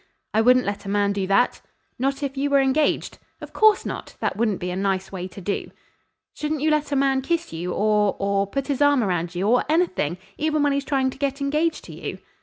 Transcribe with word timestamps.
"I 0.33 0.41
wouldn't 0.41 0.65
let 0.65 0.83
a 0.83 0.89
man 0.89 1.13
do 1.13 1.27
that." 1.27 1.61
"Not 1.99 2.23
if 2.23 2.35
you 2.35 2.49
were 2.49 2.59
engaged?" 2.59 3.19
"Of 3.39 3.53
course 3.53 3.85
not! 3.85 4.15
That 4.19 4.35
wouldn't 4.35 4.59
be 4.59 4.71
a 4.71 4.75
nice 4.75 5.11
way 5.11 5.27
to 5.27 5.39
do." 5.39 5.69
"Shouldn't 6.33 6.61
you 6.61 6.71
let 6.71 6.91
a 6.91 6.95
man 6.95 7.21
kiss 7.21 7.53
you 7.53 7.71
or 7.71 8.15
or 8.17 8.47
put 8.47 8.65
his 8.65 8.81
arm 8.81 9.03
around 9.03 9.35
you 9.35 9.47
or 9.47 9.63
anything 9.69 10.17
even 10.39 10.63
when 10.63 10.73
he's 10.73 10.85
trying 10.85 11.11
to 11.11 11.19
get 11.19 11.39
engaged 11.39 11.83
to 11.85 11.93
you?" 11.93 12.17